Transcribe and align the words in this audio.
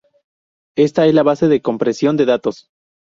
Esta 0.75 1.05
es 1.05 1.13
la 1.13 1.21
base 1.21 1.47
de 1.47 1.57
la 1.57 1.61
compresión 1.61 2.17
de 2.17 2.25
datos. 2.25 2.71